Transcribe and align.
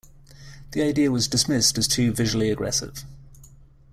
The 0.71 0.81
idea 0.81 1.11
was 1.11 1.27
dismissed 1.27 1.77
as 1.77 1.87
too 1.87 2.11
visually 2.11 2.49
aggressive. 2.49 3.05